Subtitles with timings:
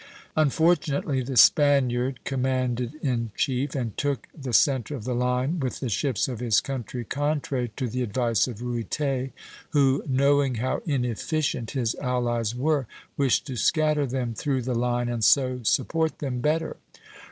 [0.35, 5.89] Unfortunately the Spaniard commanded in chief, and took the centre of the line with the
[5.89, 9.29] ships of his country, contrary to the advice of Ruyter,
[9.73, 15.23] who, knowing how inefficient his allies were, wished to scatter them through the line and
[15.23, 16.77] so support them better.